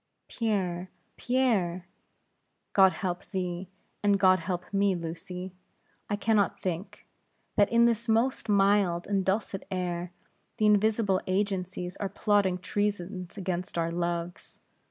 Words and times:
"Pierre! 0.27 0.89
Pierre!" 1.15 1.85
"God 2.73 2.91
help 2.91 3.23
thee, 3.25 3.69
and 4.01 4.19
God 4.19 4.39
help 4.39 4.65
me, 4.73 4.95
Lucy. 4.95 5.53
I 6.09 6.15
can 6.15 6.35
not 6.35 6.59
think, 6.59 7.05
that 7.55 7.71
in 7.71 7.85
this 7.85 8.09
most 8.09 8.49
mild 8.49 9.05
and 9.05 9.23
dulcet 9.23 9.61
air, 9.69 10.11
the 10.57 10.65
invisible 10.65 11.21
agencies 11.27 11.97
are 11.97 12.09
plotting 12.09 12.57
treasons 12.57 13.37
against 13.37 13.77
our 13.77 13.91
loves. 13.91 14.59